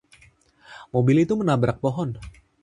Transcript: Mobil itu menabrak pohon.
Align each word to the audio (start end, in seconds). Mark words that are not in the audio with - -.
Mobil 0.95 1.17
itu 1.29 1.33
menabrak 1.41 1.77
pohon. 1.83 2.09